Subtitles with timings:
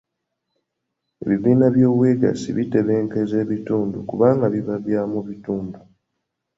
[1.23, 5.79] Ebibiina by'obwegassi bitebenkeza ebitundu kubanga biba bya mu bitundu.